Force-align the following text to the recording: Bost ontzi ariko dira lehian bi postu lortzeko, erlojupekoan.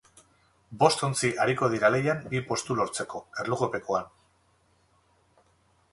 Bost 0.83 1.03
ontzi 1.07 1.29
ariko 1.43 1.69
dira 1.75 1.91
lehian 1.95 2.23
bi 2.33 2.41
postu 2.53 2.79
lortzeko, 2.79 3.23
erlojupekoan. 3.45 4.11